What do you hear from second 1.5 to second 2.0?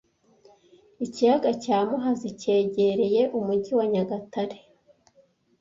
cya